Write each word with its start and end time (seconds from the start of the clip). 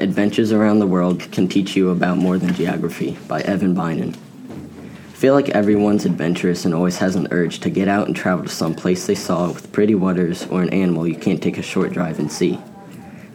Adventures 0.00 0.50
Around 0.50 0.78
the 0.78 0.86
World 0.86 1.30
Can 1.30 1.46
Teach 1.46 1.76
You 1.76 1.90
About 1.90 2.16
More 2.16 2.38
Than 2.38 2.54
Geography 2.54 3.18
by 3.28 3.42
Evan 3.42 3.74
Binen. 3.74 4.16
I 4.16 5.12
feel 5.12 5.34
like 5.34 5.50
everyone's 5.50 6.06
adventurous 6.06 6.64
and 6.64 6.72
always 6.74 6.96
has 6.96 7.16
an 7.16 7.28
urge 7.30 7.60
to 7.60 7.68
get 7.68 7.86
out 7.86 8.06
and 8.06 8.16
travel 8.16 8.44
to 8.44 8.50
some 8.50 8.74
place 8.74 9.06
they 9.06 9.14
saw 9.14 9.48
with 9.48 9.70
pretty 9.72 9.94
waters 9.94 10.46
or 10.46 10.62
an 10.62 10.70
animal 10.70 11.06
you 11.06 11.16
can't 11.16 11.42
take 11.42 11.58
a 11.58 11.62
short 11.62 11.92
drive 11.92 12.18
and 12.18 12.32
see. 12.32 12.58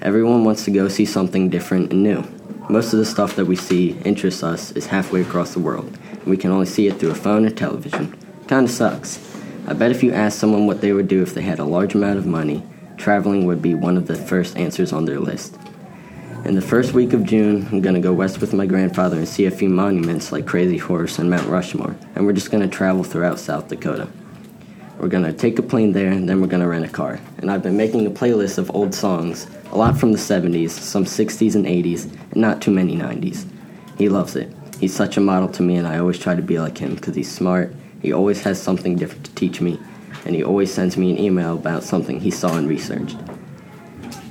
Everyone 0.01 0.43
wants 0.43 0.65
to 0.65 0.71
go 0.71 0.87
see 0.87 1.05
something 1.05 1.49
different 1.49 1.93
and 1.93 2.01
new. 2.01 2.23
Most 2.67 2.93
of 2.93 2.99
the 2.99 3.05
stuff 3.05 3.35
that 3.35 3.45
we 3.45 3.55
see 3.55 3.91
interests 4.03 4.41
us 4.41 4.71
is 4.71 4.87
halfway 4.87 5.21
across 5.21 5.53
the 5.53 5.59
world, 5.59 5.95
and 6.11 6.25
we 6.25 6.35
can 6.35 6.49
only 6.49 6.65
see 6.65 6.87
it 6.87 6.97
through 6.97 7.11
a 7.11 7.15
phone 7.15 7.45
or 7.45 7.51
television. 7.51 8.17
Kinda 8.47 8.71
sucks. 8.71 9.19
I 9.67 9.73
bet 9.73 9.91
if 9.91 10.01
you 10.01 10.13
asked 10.13 10.39
someone 10.39 10.65
what 10.65 10.81
they 10.81 10.93
would 10.93 11.07
do 11.07 11.21
if 11.21 11.35
they 11.35 11.43
had 11.43 11.59
a 11.59 11.63
large 11.63 11.93
amount 11.93 12.17
of 12.17 12.25
money, 12.25 12.63
traveling 12.97 13.45
would 13.45 13.61
be 13.61 13.75
one 13.75 13.97
of 13.97 14.07
the 14.07 14.15
first 14.15 14.57
answers 14.57 14.91
on 14.91 15.05
their 15.05 15.19
list. 15.19 15.59
In 16.45 16.53
the 16.53 16.61
first 16.61 16.93
week 16.93 17.13
of 17.13 17.23
June, 17.23 17.67
I'm 17.71 17.81
gonna 17.81 17.99
go 17.99 18.13
west 18.13 18.39
with 18.39 18.53
my 18.53 18.67
grandfather 18.67 19.17
and 19.17 19.27
see 19.27 19.47
a 19.47 19.51
few 19.51 19.67
monuments 19.67 20.31
like 20.31 20.45
Crazy 20.45 20.77
Horse 20.77 21.17
and 21.17 21.27
Mount 21.27 21.47
Rushmore, 21.47 21.95
and 22.13 22.23
we're 22.23 22.33
just 22.33 22.51
gonna 22.51 22.67
travel 22.67 23.03
throughout 23.03 23.39
South 23.39 23.67
Dakota. 23.67 24.07
We're 24.99 25.07
gonna 25.07 25.33
take 25.33 25.57
a 25.57 25.63
plane 25.63 25.93
there, 25.93 26.11
and 26.11 26.29
then 26.29 26.41
we're 26.41 26.47
gonna 26.47 26.67
rent 26.67 26.85
a 26.85 26.87
car. 26.87 27.19
And 27.39 27.49
I've 27.49 27.63
been 27.63 27.75
making 27.75 28.05
a 28.05 28.11
playlist 28.11 28.59
of 28.59 28.69
old 28.75 28.93
songs, 28.93 29.47
a 29.71 29.75
lot 29.75 29.97
from 29.97 30.11
the 30.11 30.19
70s, 30.19 30.69
some 30.69 31.05
60s 31.05 31.55
and 31.55 31.65
80s, 31.65 32.03
and 32.03 32.41
not 32.41 32.61
too 32.61 32.69
many 32.69 32.95
90s. 32.95 33.47
He 33.97 34.07
loves 34.07 34.35
it. 34.35 34.53
He's 34.79 34.93
such 34.93 35.17
a 35.17 35.21
model 35.21 35.49
to 35.49 35.63
me, 35.63 35.77
and 35.77 35.87
I 35.87 35.97
always 35.97 36.19
try 36.19 36.35
to 36.35 36.43
be 36.43 36.59
like 36.59 36.77
him 36.77 36.93
because 36.93 37.15
he's 37.15 37.31
smart, 37.31 37.73
he 38.03 38.13
always 38.13 38.43
has 38.43 38.61
something 38.61 38.97
different 38.97 39.25
to 39.25 39.33
teach 39.33 39.61
me, 39.61 39.79
and 40.25 40.35
he 40.35 40.43
always 40.43 40.71
sends 40.71 40.95
me 40.95 41.09
an 41.09 41.19
email 41.19 41.55
about 41.55 41.83
something 41.83 42.19
he 42.19 42.29
saw 42.29 42.55
and 42.55 42.69
researched. 42.69 43.17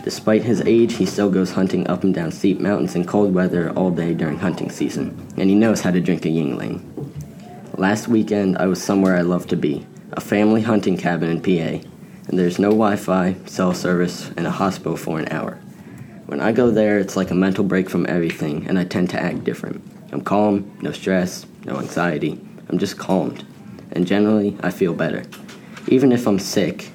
Despite 0.04 0.42
his 0.42 0.60
age, 0.66 0.96
he 0.96 1.06
still 1.06 1.30
goes 1.30 1.52
hunting 1.52 1.86
up 1.86 2.04
and 2.04 2.12
down 2.14 2.30
steep 2.30 2.60
mountains 2.60 2.94
in 2.94 3.06
cold 3.06 3.32
weather 3.32 3.70
all 3.70 3.90
day 3.90 4.12
during 4.12 4.38
hunting 4.38 4.70
season, 4.70 5.16
and 5.38 5.48
he 5.48 5.56
knows 5.56 5.80
how 5.80 5.90
to 5.92 6.00
drink 6.00 6.26
a 6.26 6.28
Yuengling. 6.28 6.82
Last 7.78 8.06
weekend, 8.06 8.58
I 8.58 8.66
was 8.66 8.82
somewhere 8.82 9.16
I 9.16 9.22
love 9.22 9.46
to 9.46 9.56
be 9.56 9.86
a 10.12 10.20
family 10.20 10.60
hunting 10.60 10.98
cabin 10.98 11.30
in 11.30 11.40
PA, 11.40 11.88
and 12.28 12.38
there's 12.38 12.58
no 12.58 12.68
Wi 12.68 12.96
Fi, 12.96 13.34
cell 13.46 13.72
service, 13.72 14.30
and 14.36 14.46
a 14.46 14.50
hospital 14.50 14.98
for 14.98 15.18
an 15.18 15.32
hour. 15.32 15.58
When 16.26 16.38
I 16.38 16.52
go 16.52 16.70
there, 16.70 16.98
it's 16.98 17.16
like 17.16 17.30
a 17.30 17.34
mental 17.34 17.64
break 17.64 17.88
from 17.88 18.04
everything, 18.06 18.66
and 18.68 18.78
I 18.78 18.84
tend 18.84 19.08
to 19.10 19.20
act 19.20 19.44
different. 19.44 19.82
I'm 20.12 20.20
calm, 20.20 20.70
no 20.82 20.92
stress, 20.92 21.46
no 21.64 21.78
anxiety. 21.78 22.38
I'm 22.68 22.76
just 22.78 22.98
calmed, 22.98 23.42
and 23.92 24.06
generally, 24.06 24.54
I 24.62 24.68
feel 24.68 24.92
better. 24.92 25.24
Even 25.88 26.12
if 26.12 26.26
I'm 26.26 26.38
sick, 26.38 26.90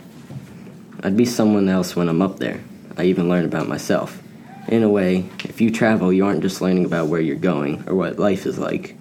I'd 1.02 1.18
be 1.18 1.26
someone 1.26 1.70
else 1.70 1.96
when 1.96 2.08
I'm 2.08 2.22
up 2.22 2.38
there. 2.38 2.62
I 3.00 3.06
even 3.06 3.30
learn 3.30 3.46
about 3.46 3.70
myself. 3.70 4.22
In 4.68 4.84
a 4.84 4.90
way, 4.90 5.24
if 5.46 5.62
you 5.62 5.72
travel, 5.72 6.12
you 6.12 6.26
aren't 6.26 6.42
just 6.42 6.60
learning 6.60 6.84
about 6.84 7.08
where 7.08 7.22
you're 7.22 7.38
going 7.38 7.88
or 7.88 7.96
what 7.96 8.20
life 8.20 8.46
is 8.46 8.60
like 8.60 8.98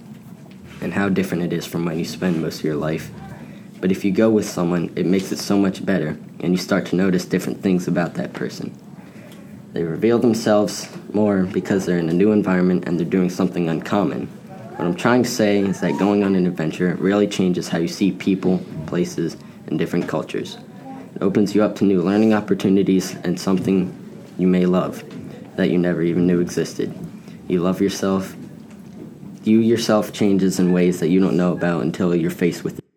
and 0.80 0.94
how 0.94 1.08
different 1.08 1.42
it 1.42 1.52
is 1.52 1.66
from 1.66 1.84
when 1.84 1.98
you 1.98 2.04
spend 2.04 2.40
most 2.40 2.60
of 2.60 2.64
your 2.64 2.76
life. 2.76 3.10
But 3.80 3.90
if 3.90 4.04
you 4.04 4.12
go 4.12 4.30
with 4.30 4.48
someone, 4.48 4.92
it 4.94 5.04
makes 5.04 5.32
it 5.32 5.40
so 5.40 5.58
much 5.58 5.84
better, 5.84 6.16
and 6.38 6.52
you 6.52 6.58
start 6.58 6.86
to 6.86 6.96
notice 6.96 7.24
different 7.24 7.60
things 7.60 7.88
about 7.88 8.14
that 8.14 8.34
person. 8.34 8.72
They 9.72 9.82
reveal 9.82 10.20
themselves 10.20 10.88
more 11.12 11.42
because 11.42 11.84
they're 11.84 11.98
in 11.98 12.08
a 12.08 12.14
new 12.14 12.30
environment 12.30 12.86
and 12.86 13.00
they're 13.00 13.04
doing 13.04 13.30
something 13.30 13.68
uncommon. 13.68 14.28
What 14.76 14.86
I'm 14.86 14.94
trying 14.94 15.24
to 15.24 15.28
say 15.28 15.58
is 15.58 15.80
that 15.80 15.98
going 15.98 16.22
on 16.22 16.36
an 16.36 16.46
adventure 16.46 16.94
really 17.00 17.26
changes 17.26 17.66
how 17.66 17.78
you 17.78 17.88
see 17.88 18.12
people, 18.12 18.62
places, 18.86 19.36
and 19.66 19.76
different 19.76 20.08
cultures. 20.08 20.56
It 21.14 21.22
opens 21.22 21.54
you 21.54 21.62
up 21.62 21.76
to 21.76 21.84
new 21.84 22.02
learning 22.02 22.34
opportunities 22.34 23.14
and 23.16 23.38
something 23.38 23.94
you 24.38 24.46
may 24.46 24.66
love 24.66 25.02
that 25.56 25.70
you 25.70 25.78
never 25.78 26.02
even 26.02 26.26
knew 26.26 26.40
existed. 26.40 26.94
You 27.48 27.60
love 27.60 27.80
yourself. 27.80 28.36
You 29.42 29.58
yourself 29.60 30.12
changes 30.12 30.58
in 30.58 30.72
ways 30.72 31.00
that 31.00 31.08
you 31.08 31.20
don't 31.20 31.36
know 31.36 31.52
about 31.52 31.82
until 31.82 32.14
you're 32.14 32.30
faced 32.30 32.64
with 32.64 32.78
it. 32.78 32.87